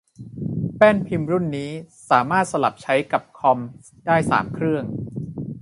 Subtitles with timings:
[0.77, 1.69] แป้นพิมพ์รุ่นนี้
[2.09, 3.59] สามารถสลับใช้กับคอม
[4.07, 4.83] ได้สามเครื่อง